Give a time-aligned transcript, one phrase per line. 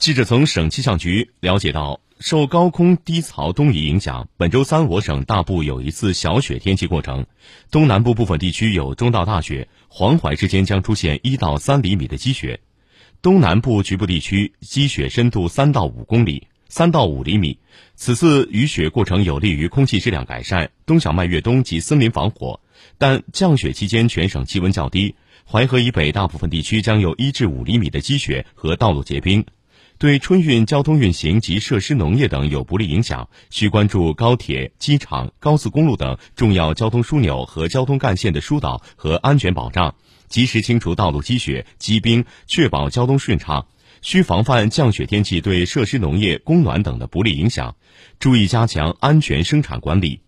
[0.00, 7.26] 记者从省气象局了解到，受高空低槽东移影响，本周三我省大部有一次小雪天气过程，
[7.70, 12.60] 东南部部分地区有中到大雪，黄淮之间将出现一到三厘米的积雪，
[13.20, 17.58] 东南部局部地区积雪深度三到五公里、三到五厘米。
[17.94, 22.58] 此次雨雪过程有利于空气质量改善、冬小麦越冬及森林防火，
[22.96, 25.14] 但降雪期间全省气温较低，
[25.44, 29.44] 淮河以北大部分地区将有一至五厘米的积雪和道路结冰。
[30.00, 39.94] 对春运交通运行及设施农业等有不利影响，需关注高铁、机场、高速公路等重要交通枢纽和交通干线的疏导和安全保障，
[40.26, 43.66] 及时清除道路积雪、积冰，确保交通顺畅。
[44.00, 47.76] 需防范降雪天气对设施农业、供暖等的不利影响，
[48.18, 50.22] 注意加强安全生产管理。